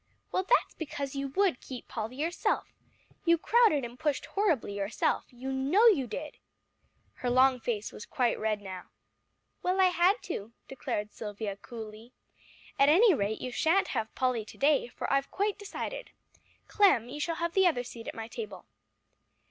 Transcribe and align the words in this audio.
"Well, 0.31 0.41
that's 0.41 0.73
because 0.73 1.13
you 1.13 1.27
would 1.27 1.61
keep 1.61 1.87
Polly 1.87 2.15
yourself. 2.15 2.73
You 3.23 3.37
crowded 3.37 3.85
and 3.85 3.99
pushed 3.99 4.25
horribly 4.25 4.75
yourself, 4.77 5.25
you 5.29 5.51
know 5.51 5.85
you 5.85 6.07
did." 6.07 6.39
Her 7.17 7.29
long 7.29 7.59
face 7.59 7.91
was 7.91 8.07
quite 8.07 8.39
red 8.39 8.61
now. 8.63 8.85
"Well, 9.61 9.79
I 9.79 9.89
had 9.89 10.15
to," 10.23 10.53
declared 10.67 11.13
Silvia 11.13 11.55
coolly. 11.55 12.13
"At 12.79 12.89
any 12.89 13.13
rate, 13.13 13.41
you 13.41 13.51
sha'n't 13.51 13.89
have 13.89 14.15
Polly 14.15 14.43
to 14.43 14.57
day, 14.57 14.87
for 14.87 15.05
I've 15.13 15.29
quite 15.29 15.59
decided. 15.59 16.09
Clem, 16.67 17.07
you 17.07 17.19
shall 17.19 17.35
have 17.35 17.53
the 17.53 17.67
other 17.67 17.83
seat 17.83 18.07
at 18.07 18.15
my 18.15 18.27
table." 18.27 18.65